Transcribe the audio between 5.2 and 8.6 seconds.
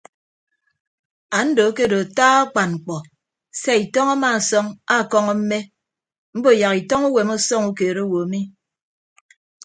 mme mbo yak itọñ uwem ọsọñ ukeed owo mi.